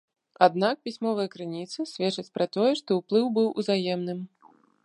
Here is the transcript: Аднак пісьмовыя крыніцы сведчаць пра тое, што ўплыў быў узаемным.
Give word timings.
Аднак 0.45 0.79
пісьмовыя 0.87 1.29
крыніцы 1.35 1.87
сведчаць 1.93 2.27
пра 2.39 2.45
тое, 2.57 2.71
што 2.83 2.89
ўплыў 3.01 3.25
быў 3.39 3.47
узаемным. 3.63 4.19